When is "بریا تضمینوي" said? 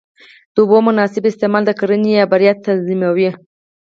2.31-3.29